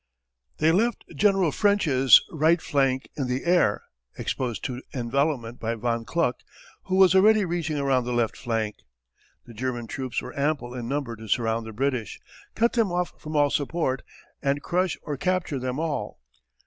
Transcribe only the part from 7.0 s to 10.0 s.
already reaching around the left flank. The German